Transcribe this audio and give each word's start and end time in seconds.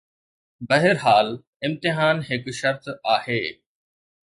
بهرحال، 0.69 1.27
امتحان 1.69 2.17
هڪ 2.29 2.43
شرط 2.61 2.85
آهي. 3.19 3.41